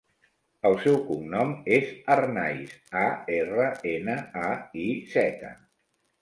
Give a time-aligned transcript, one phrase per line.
[0.67, 2.71] El seu cognom és Arnaiz:
[3.03, 3.03] a,
[3.37, 4.17] erra, ena,
[4.49, 5.55] a, i, zeta.